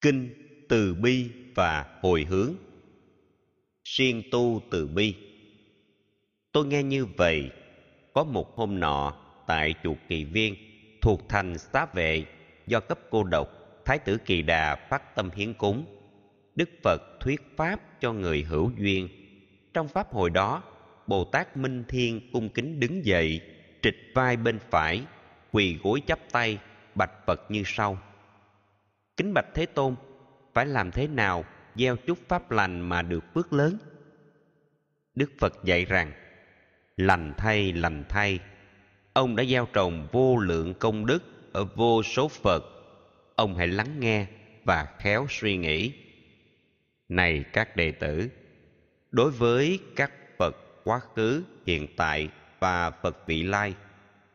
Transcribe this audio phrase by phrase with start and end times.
[0.00, 0.34] kinh
[0.68, 2.54] từ bi và hồi hướng.
[3.84, 5.14] Siêng tu từ bi.
[6.52, 7.50] Tôi nghe như vậy,
[8.14, 9.14] có một hôm nọ
[9.46, 10.54] tại chùa kỳ viên
[11.02, 12.24] thuộc thành xá vệ
[12.66, 13.48] do cấp cô độc,
[13.84, 15.84] thái tử kỳ đà phát tâm hiến cúng.
[16.54, 19.08] Đức phật thuyết pháp cho người hữu duyên.
[19.74, 20.62] Trong pháp hồi đó,
[21.06, 23.40] bồ tát minh thiên cung kính đứng dậy,
[23.82, 25.02] trịch vai bên phải,
[25.52, 26.58] quỳ gối chắp tay,
[26.94, 27.98] bạch phật như sau
[29.20, 29.94] kính bạch thế tôn,
[30.54, 31.44] phải làm thế nào
[31.76, 33.78] gieo chút pháp lành mà được phước lớn?
[35.14, 36.12] Đức phật dạy rằng,
[36.96, 38.38] lành thay lành thay.
[39.12, 42.64] Ông đã gieo trồng vô lượng công đức ở vô số phật.
[43.36, 44.26] Ông hãy lắng nghe
[44.64, 45.92] và khéo suy nghĩ.
[47.08, 48.28] Này các đệ tử,
[49.10, 52.28] đối với các phật quá khứ, hiện tại
[52.60, 53.74] và phật vị lai,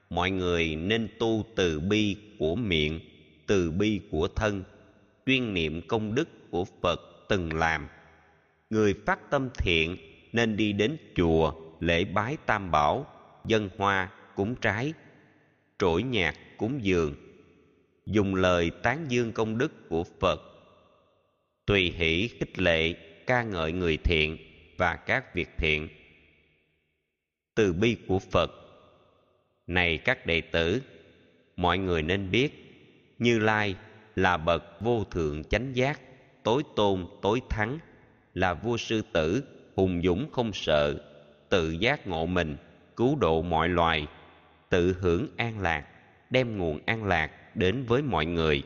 [0.10, 3.00] mọi người nên tu từ bi của miệng,
[3.48, 4.64] từ bi của thân
[5.26, 7.88] chuyên niệm công đức của phật từng làm.
[8.70, 9.98] Người phát tâm thiện
[10.32, 13.08] nên đi đến chùa, lễ bái tam bảo,
[13.46, 14.94] dân hoa cúng trái,
[15.80, 17.16] trỗi nhạc cúng dường.
[18.06, 20.42] Dùng lời tán dương công đức của phật,
[21.66, 22.94] tùy hỷ khích lệ,
[23.28, 24.38] ca ngợi người thiện
[24.78, 25.88] và các việc thiện.
[27.56, 28.52] Từ bi của phật,
[29.68, 30.82] này các đệ tử,
[31.56, 32.50] mọi người nên biết,
[33.20, 33.76] như lai
[34.16, 36.02] là bậc vô thượng chánh giác,
[36.44, 37.80] tối tôn, tối thắng,
[38.34, 39.44] là vua sư tử,
[39.76, 40.96] hùng dũng không sợ,
[41.50, 42.58] tự giác ngộ mình,
[42.96, 44.08] cứu độ mọi loài,
[44.70, 45.86] tự hưởng an lạc,
[46.30, 48.64] đem nguồn an lạc đến với mọi người,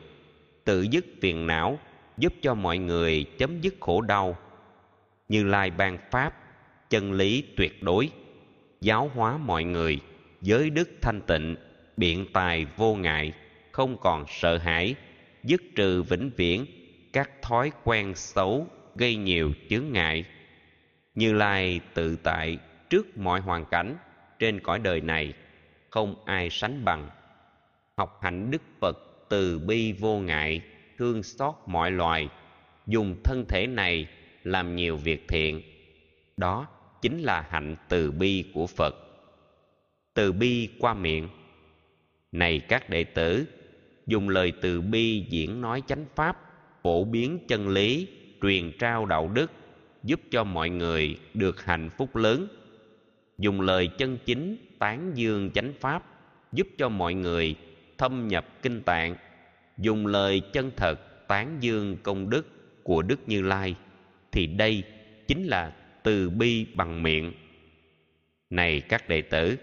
[0.64, 1.78] tự dứt phiền não,
[2.16, 4.36] giúp cho mọi người chấm dứt khổ đau.
[5.28, 6.34] Như lai ban pháp,
[6.90, 8.10] chân lý tuyệt đối,
[8.80, 10.00] giáo hóa mọi người,
[10.40, 11.56] giới đức thanh tịnh,
[11.96, 13.32] biện tài vô ngại,
[13.72, 14.94] không còn sợ hãi
[15.44, 16.66] dứt trừ vĩnh viễn
[17.12, 20.24] các thói quen xấu gây nhiều chướng ngại.
[21.14, 22.58] Như lai tự tại
[22.90, 23.96] trước mọi hoàn cảnh
[24.38, 25.34] trên cõi đời này,
[25.90, 27.10] không ai sánh bằng.
[27.96, 28.98] Học hạnh đức phật
[29.28, 30.60] từ bi vô ngại,
[30.98, 32.28] thương xót mọi loài,
[32.86, 34.06] dùng thân thể này
[34.44, 35.62] làm nhiều việc thiện.
[36.36, 36.68] Đó
[37.02, 38.94] chính là hạnh từ bi của phật.
[40.14, 41.28] Từ bi qua miệng.
[42.32, 43.46] Này các đệ tử
[44.10, 46.36] dùng lời từ bi diễn nói chánh pháp,
[46.82, 48.08] phổ biến chân lý,
[48.42, 49.50] truyền trao đạo đức,
[50.02, 52.48] giúp cho mọi người được hạnh phúc lớn.
[53.38, 56.02] Dùng lời chân chính tán dương chánh pháp,
[56.52, 57.54] giúp cho mọi người
[57.98, 59.16] thâm nhập kinh tạng.
[59.78, 62.46] Dùng lời chân thật tán dương công đức
[62.82, 63.74] của đức như lai,
[64.32, 64.82] thì đây
[65.28, 65.72] chính là
[66.02, 67.32] từ bi bằng miệng.
[68.50, 69.56] Này các đệ tử,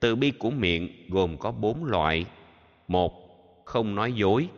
[0.00, 2.24] từ bi của miệng gồm có bốn loại.
[2.88, 3.25] Một
[3.66, 4.48] không nói dối.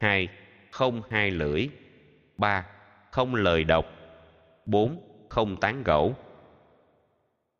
[0.00, 0.28] Hai,
[0.70, 1.68] không hai lưỡi.
[2.36, 2.66] Ba,
[3.10, 3.86] không lời độc
[4.68, 6.16] bốn, không tán gẫu.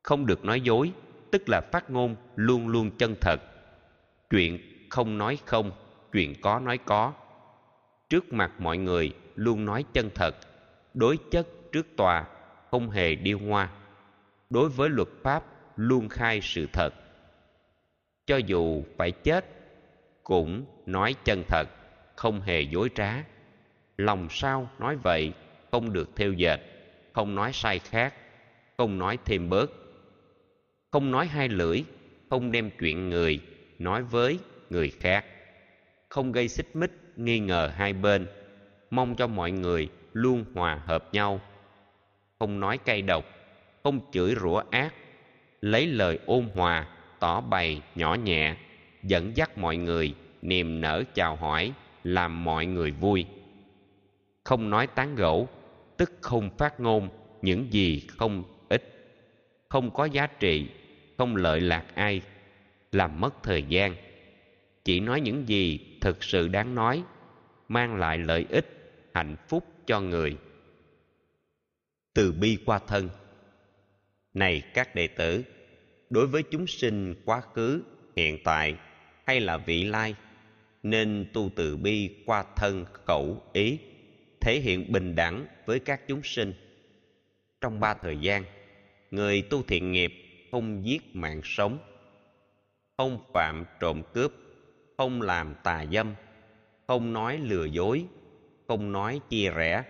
[0.02, 0.92] Không được nói dối,
[1.30, 3.40] tức là phát ngôn luôn luôn chân thật.
[4.30, 4.58] Chuyện
[4.90, 5.72] không nói không,
[6.12, 7.12] chuyện có nói có.
[8.08, 10.34] Trước mặt mọi người luôn nói chân thật.
[10.94, 12.24] Đối chất trước tòa,
[12.70, 13.70] không hề điêu ngoa.
[14.50, 15.44] Đối với luật pháp
[15.76, 16.94] luôn khai sự thật.
[18.26, 19.57] Cho dù phải chết
[20.28, 21.68] cũng nói chân thật,
[22.16, 23.14] không hề dối trá.
[23.96, 25.32] Lòng sao nói vậy
[25.70, 26.60] không được theo dệt,
[27.12, 28.14] không nói sai khác,
[28.76, 29.70] không nói thêm bớt.
[30.90, 31.84] Không nói hai lưỡi,
[32.30, 33.40] không đem chuyện người
[33.78, 34.38] nói với
[34.70, 35.24] người khác.
[36.08, 38.26] Không gây xích mích, nghi ngờ hai bên.
[38.90, 41.40] Mong cho mọi người luôn hòa hợp nhau.
[42.38, 43.24] Không nói cay độc,
[43.82, 44.94] không chửi rủa ác.
[45.60, 46.86] Lấy lời ôn hòa,
[47.20, 48.56] tỏ bày nhỏ nhẹ
[49.02, 51.72] dẫn dắt mọi người, niềm nở chào hỏi,
[52.04, 53.26] làm mọi người vui.
[54.44, 55.48] Không nói tán gẫu,
[55.96, 57.08] tức không phát ngôn,
[57.42, 58.98] những gì không ích
[59.68, 60.68] không có giá trị,
[61.18, 62.22] không lợi lạc ai,
[62.92, 63.96] làm mất thời gian.
[64.84, 67.02] Chỉ nói những gì thực sự đáng nói,
[67.68, 68.66] mang lại lợi ích,
[69.14, 70.36] hạnh phúc cho người.
[72.14, 73.08] Từ bi qua thân.
[74.34, 75.44] Này các đệ tử,
[76.10, 77.82] đối với chúng sinh quá khứ,
[78.16, 78.76] hiện tại
[79.28, 80.14] hay là vị lai,
[80.82, 83.78] nên tu từ bi qua thân, khẩu, ý,
[84.40, 86.52] thể hiện bình đẳng với các chúng sinh.
[87.60, 88.44] Trong ba thời gian,
[89.10, 90.12] người tu thiện nghiệp
[90.52, 91.78] không giết mạng sống,
[92.96, 94.32] không phạm trộm cướp,
[94.96, 96.14] không làm tà dâm,
[96.86, 98.04] không nói lừa dối,
[98.68, 99.82] không nói chia rẽ,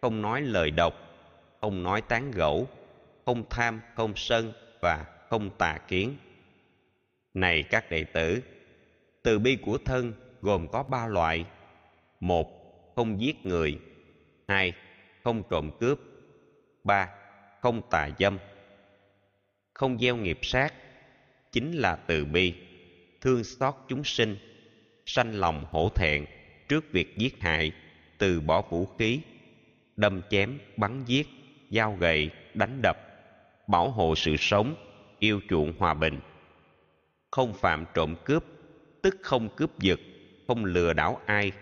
[0.00, 0.94] không nói lời độc,
[1.60, 2.68] không nói tán gẫu,
[3.24, 6.16] không tham, không sân và không tà kiến.
[7.34, 8.42] Này các đệ tử
[9.24, 10.12] từ bi của thân
[10.42, 11.44] gồm có ba loại.
[12.20, 12.48] Một,
[12.96, 13.78] không giết người.
[14.48, 14.72] Hai,
[15.22, 15.98] không trộm cướp.
[16.84, 17.08] Ba,
[17.60, 18.38] không tà dâm.
[19.74, 20.74] Không gieo nghiệp sát,
[21.52, 22.54] chính là từ bi.
[23.20, 24.36] Thương xót chúng sinh,
[25.06, 26.26] sanh lòng hổ thẹn
[26.68, 27.72] trước việc giết hại,
[28.18, 29.20] từ bỏ vũ khí,
[29.96, 31.28] đâm chém, bắn giết
[31.70, 32.96] dao gậy, đánh đập,
[33.66, 34.74] bảo hộ sự sống,
[35.18, 36.20] yêu chuộng hòa bình.
[37.30, 38.53] Không phạm trộm cướp
[39.04, 40.00] tức không cướp giật,
[40.46, 41.52] không lừa đảo ai,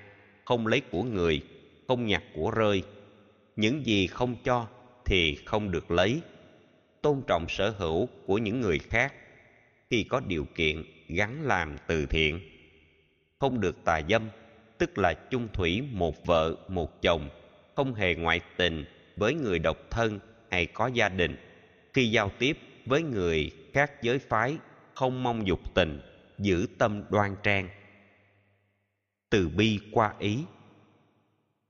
[0.44, 1.42] không lấy của người,
[1.88, 2.82] không nhặt của rơi.
[3.56, 4.66] Những gì không cho
[5.04, 6.20] thì không được lấy.
[7.00, 9.14] Tôn trọng sở hữu của những người khác,
[9.90, 12.40] khi có điều kiện gắn làm từ thiện.
[13.38, 14.22] Không được tà dâm,
[14.78, 17.28] tức là chung thủy một vợ, một chồng,
[17.76, 18.84] không hề ngoại tình
[19.16, 20.18] với người độc thân
[20.50, 21.36] hay có gia đình.
[21.94, 24.56] Khi giao tiếp với người khác giới phái,
[24.94, 26.00] không mong dục tình
[26.38, 27.68] giữ tâm đoan trang.
[29.30, 30.44] Từ bi qua ý.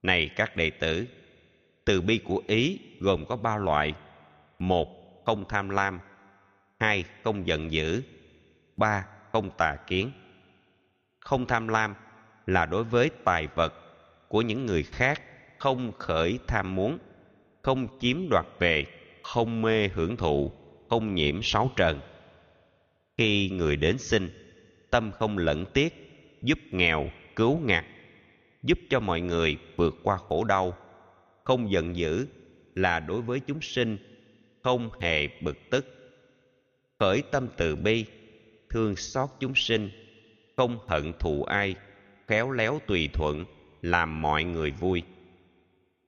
[0.03, 1.07] Này các đệ tử,
[1.85, 3.95] từ bi của ý gồm có ba loại.
[4.59, 4.89] Một,
[5.27, 6.01] không tham lam.
[6.79, 8.03] Hai, không giận dữ.
[8.77, 10.11] Ba, không tà kiến.
[11.21, 11.95] Không tham lam
[12.47, 13.75] là đối với tài vật
[14.29, 15.23] của những người khác
[15.59, 16.99] không khởi tham muốn,
[17.63, 18.87] không chiếm đoạt về,
[19.23, 20.53] không mê hưởng thụ,
[20.91, 22.01] không nhiễm sáu trần.
[23.19, 24.42] Khi người đến sinh
[24.93, 25.95] tâm không lẫn tiếc,
[26.43, 27.85] giúp nghèo, cứu ngặt,
[28.63, 30.77] giúp cho mọi người vượt qua khổ đau.
[31.45, 32.27] Không giận dữ
[32.75, 33.99] là đối với chúng sinh,
[34.63, 35.87] không hề bực tức.
[36.99, 38.05] Khởi tâm từ bi,
[38.71, 39.91] thương xót chúng sinh,
[40.57, 41.75] không hận thù ai,
[42.29, 43.45] khéo léo tùy thuận,
[43.83, 45.03] làm mọi người vui.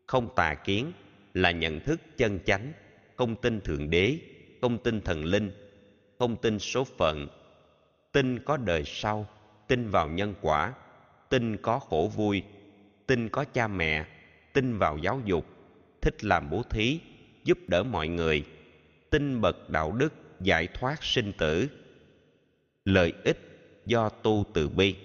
[0.06, 0.92] Không tà kiến
[1.34, 2.72] là nhận thức chân chánh,
[3.16, 4.18] không tin thượng đế,
[4.60, 5.50] không tin thần linh,
[6.18, 7.28] không tin số phận
[8.14, 9.26] tin có đời sau,
[9.68, 10.72] tin vào nhân quả.
[11.28, 12.42] Tin có khổ vui,
[13.06, 14.04] tin có cha mẹ,
[14.52, 15.46] tin vào giáo dục.
[16.02, 17.00] Thích làm bố thí,
[17.44, 18.44] giúp đỡ mọi người.
[19.10, 21.68] Tin bậc đạo đức giải thoát sinh tử.
[22.84, 23.38] Lợi ích
[23.86, 24.96] do tu từ bi.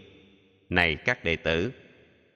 [0.69, 1.71] Này các đệ tử,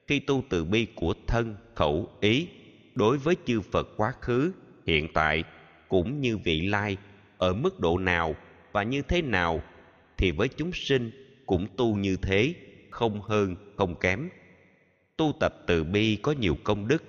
[0.08, 2.48] khi tu từ bi của thân, khẩu, ý,
[2.96, 4.52] đối với chư phật quá khứ,
[4.88, 5.44] hiện tại,
[5.90, 6.98] cũng như vị lai,
[7.38, 8.36] ở mức độ nào
[8.72, 9.62] và như thế nào
[10.18, 11.12] thì với chúng sinh
[11.46, 12.54] cũng tu như thế,
[12.90, 14.30] không hơn, không kém.
[15.18, 17.04] Tu tập từ bi có nhiều công đức,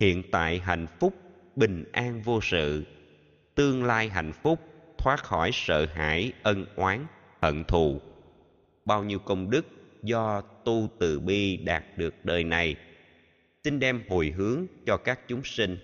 [0.00, 1.14] hiện tại hạnh phúc,
[1.56, 2.84] bình an vô sự.
[3.54, 4.60] Tương lai hạnh phúc,
[4.98, 7.06] thoát khỏi sợ hãi, ân oán,
[7.42, 8.00] hận thù.
[8.84, 9.66] Bao nhiêu công đức
[10.02, 12.76] do tu từ bi đạt được đời này,
[13.64, 15.78] xin đem hồi hướng cho các chúng sinh.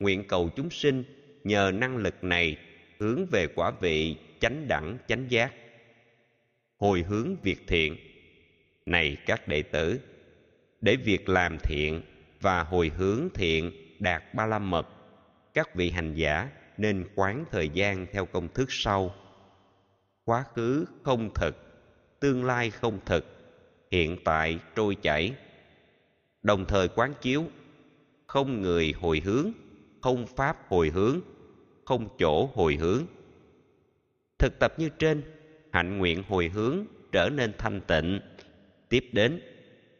[0.00, 1.04] Nguyện cầu chúng sinh
[1.44, 2.56] nhờ năng lực này
[2.98, 5.52] hướng về quả vị chánh đẳng, chánh giác
[6.82, 7.96] hồi hướng việc thiện.
[8.86, 10.00] Này các đệ tử,
[10.80, 12.02] để việc làm thiện
[12.40, 14.88] và hồi hướng thiện đạt ba la mật,
[15.54, 16.48] các vị hành giả
[16.78, 19.14] nên quán thời gian theo công thức sau.
[20.24, 21.56] Quá khứ không thực
[22.20, 23.24] tương lai không thực
[23.90, 25.32] hiện tại trôi chảy.
[26.42, 27.44] Đồng thời quán chiếu,
[28.26, 29.52] không người hồi hướng,
[30.00, 31.20] không pháp hồi hướng,
[31.84, 33.02] không chỗ hồi hướng.
[34.38, 35.22] Thực tập như trên
[35.72, 38.20] hạnh nguyện hồi hướng trở nên thanh tịnh.
[38.88, 39.40] Tiếp đến,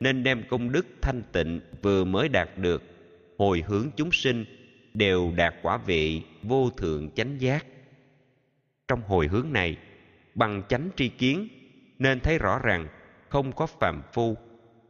[0.00, 2.82] nên đem công đức thanh tịnh vừa mới đạt được,
[3.38, 4.44] hồi hướng chúng sinh
[4.94, 7.66] đều đạt quả vị vô thượng chánh giác.
[8.88, 9.76] Trong hồi hướng này,
[10.35, 11.49] bằng chánh tri kiến,
[11.99, 12.88] nên thấy rõ rằng
[13.28, 14.37] không có phàm phu,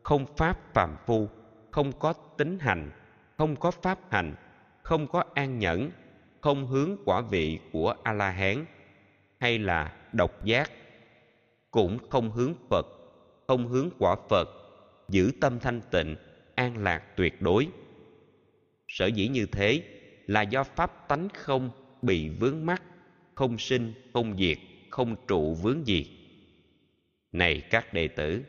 [0.02, 1.28] không pháp phàm phu,
[1.70, 2.90] không có tính hành,
[3.38, 4.34] không có pháp hành,
[4.82, 5.90] không có an nhẫn,
[6.40, 8.64] không hướng quả vị của a la hán
[9.38, 10.70] hay là độc giác,
[11.70, 12.86] cũng không hướng phật,
[13.46, 14.48] không hướng quả phật,
[15.08, 16.16] giữ tâm thanh tịnh,
[16.54, 17.68] an lạc tuyệt đối.
[18.88, 19.82] Sở dĩ như thế
[20.26, 21.70] là do pháp tánh không
[22.02, 22.82] bị vướng mắc,
[23.34, 24.58] không sinh, không diệt,
[24.90, 26.18] không trụ vướng gì.
[27.32, 28.42] Này các đệ tử,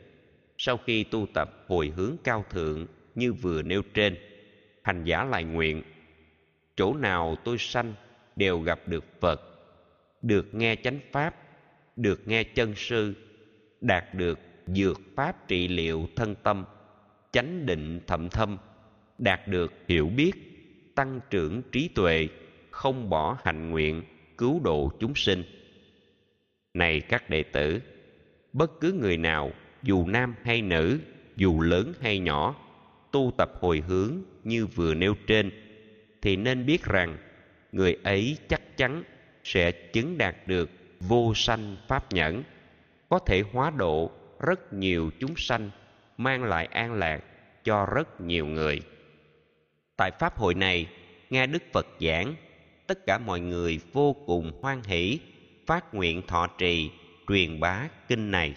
[0.58, 4.16] sau khi tu tập hồi hướng cao thượng như vừa nêu trên,
[4.82, 5.82] hành giả lại nguyện,
[6.76, 7.94] chỗ nào tôi sanh
[8.36, 9.40] đều gặp được phật,
[10.22, 11.43] được nghe chánh pháp
[11.96, 13.14] được nghe chân sư,
[13.80, 16.64] đạt được dược pháp trị liệu thân tâm,
[17.32, 18.58] chánh định thậm thâm,
[19.18, 20.32] đạt được hiểu biết,
[20.94, 22.28] tăng trưởng trí tuệ,
[22.70, 24.02] không bỏ hành nguyện,
[24.38, 25.42] cứu độ chúng sinh.
[26.74, 27.80] Này các đệ tử,
[28.52, 30.98] bất cứ người nào, dù nam hay nữ,
[31.36, 32.56] dù lớn hay nhỏ,
[33.12, 34.12] tu tập hồi hướng
[34.44, 35.50] như vừa nêu trên,
[36.22, 37.18] thì nên biết rằng
[37.72, 39.02] người ấy chắc chắn
[39.44, 40.70] sẽ chứng đạt được
[41.08, 42.42] vô sanh pháp nhẫn,
[43.08, 45.70] có thể hóa độ rất nhiều chúng sanh,
[46.16, 47.20] mang lại an lạc
[47.64, 48.80] cho rất nhiều người.
[49.96, 50.86] Tại pháp hội này,
[51.30, 52.34] nghe đức phật giảng,
[52.86, 55.18] tất cả mọi người vô cùng hoan hỷ,
[55.66, 56.90] phát nguyện thọ trì
[57.28, 58.54] truyền bá kinh này.